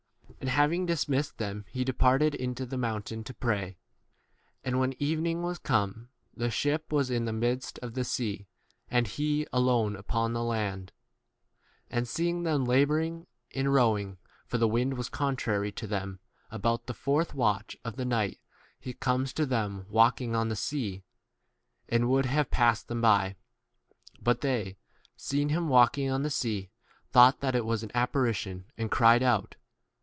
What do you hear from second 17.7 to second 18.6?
of the night